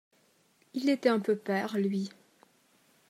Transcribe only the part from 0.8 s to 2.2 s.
était un peu père, lui.